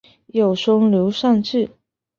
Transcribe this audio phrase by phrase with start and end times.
[0.33, 1.69] 有兄刘尚质。